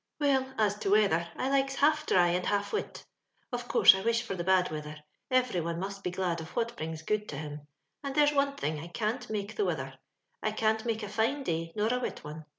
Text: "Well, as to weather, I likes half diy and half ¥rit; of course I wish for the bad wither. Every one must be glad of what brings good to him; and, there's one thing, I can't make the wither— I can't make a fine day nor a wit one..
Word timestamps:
"Well, 0.19 0.51
as 0.57 0.79
to 0.79 0.89
weather, 0.89 1.27
I 1.35 1.47
likes 1.51 1.75
half 1.75 2.07
diy 2.07 2.35
and 2.35 2.47
half 2.47 2.71
¥rit; 2.71 3.05
of 3.51 3.67
course 3.67 3.93
I 3.93 4.01
wish 4.01 4.23
for 4.23 4.33
the 4.33 4.43
bad 4.43 4.71
wither. 4.71 4.97
Every 5.29 5.61
one 5.61 5.79
must 5.79 6.01
be 6.03 6.09
glad 6.09 6.41
of 6.41 6.55
what 6.55 6.75
brings 6.75 7.03
good 7.03 7.29
to 7.29 7.37
him; 7.37 7.67
and, 8.03 8.15
there's 8.15 8.33
one 8.33 8.55
thing, 8.55 8.79
I 8.79 8.87
can't 8.87 9.29
make 9.29 9.57
the 9.57 9.65
wither— 9.65 9.99
I 10.41 10.53
can't 10.53 10.85
make 10.87 11.03
a 11.03 11.07
fine 11.07 11.43
day 11.43 11.71
nor 11.75 11.93
a 11.93 11.99
wit 11.99 12.23
one.. 12.23 12.45